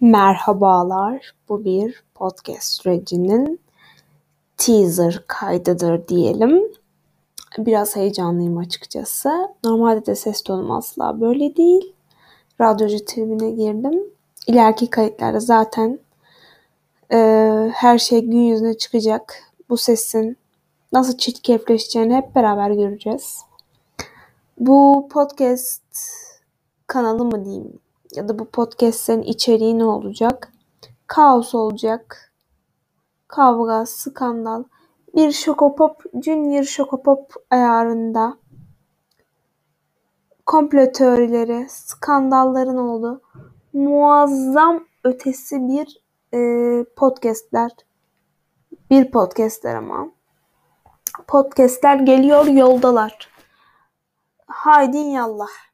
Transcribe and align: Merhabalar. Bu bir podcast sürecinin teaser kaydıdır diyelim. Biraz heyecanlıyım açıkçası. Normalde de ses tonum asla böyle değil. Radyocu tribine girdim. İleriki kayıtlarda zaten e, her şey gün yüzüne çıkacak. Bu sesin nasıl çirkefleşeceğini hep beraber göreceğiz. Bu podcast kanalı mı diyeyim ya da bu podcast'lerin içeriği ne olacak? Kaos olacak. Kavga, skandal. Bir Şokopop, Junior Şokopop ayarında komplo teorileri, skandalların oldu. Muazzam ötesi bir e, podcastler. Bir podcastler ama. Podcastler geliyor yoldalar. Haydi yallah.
Merhabalar. 0.00 1.34
Bu 1.48 1.64
bir 1.64 2.04
podcast 2.14 2.72
sürecinin 2.72 3.60
teaser 4.56 5.24
kaydıdır 5.26 6.08
diyelim. 6.08 6.62
Biraz 7.58 7.96
heyecanlıyım 7.96 8.58
açıkçası. 8.58 9.48
Normalde 9.64 10.06
de 10.06 10.14
ses 10.14 10.42
tonum 10.42 10.70
asla 10.70 11.20
böyle 11.20 11.56
değil. 11.56 11.92
Radyocu 12.60 13.04
tribine 13.04 13.50
girdim. 13.50 14.02
İleriki 14.46 14.90
kayıtlarda 14.90 15.40
zaten 15.40 15.98
e, 17.12 17.18
her 17.74 17.98
şey 17.98 18.20
gün 18.20 18.42
yüzüne 18.42 18.74
çıkacak. 18.74 19.52
Bu 19.68 19.76
sesin 19.76 20.36
nasıl 20.92 21.18
çirkefleşeceğini 21.18 22.14
hep 22.14 22.34
beraber 22.34 22.70
göreceğiz. 22.70 23.38
Bu 24.58 25.08
podcast 25.12 25.82
kanalı 26.86 27.24
mı 27.24 27.44
diyeyim 27.44 27.80
ya 28.14 28.28
da 28.28 28.38
bu 28.38 28.44
podcast'lerin 28.44 29.22
içeriği 29.22 29.78
ne 29.78 29.84
olacak? 29.84 30.52
Kaos 31.06 31.54
olacak. 31.54 32.32
Kavga, 33.28 33.86
skandal. 33.86 34.64
Bir 35.14 35.32
Şokopop, 35.32 36.02
Junior 36.24 36.64
Şokopop 36.64 37.34
ayarında 37.50 38.38
komplo 40.46 40.92
teorileri, 40.92 41.66
skandalların 41.68 42.76
oldu. 42.76 43.22
Muazzam 43.72 44.84
ötesi 45.04 45.68
bir 45.68 46.02
e, 46.34 46.84
podcastler. 46.96 47.70
Bir 48.90 49.10
podcastler 49.10 49.74
ama. 49.74 50.08
Podcastler 51.28 51.96
geliyor 51.96 52.46
yoldalar. 52.46 53.30
Haydi 54.46 54.98
yallah. 54.98 55.69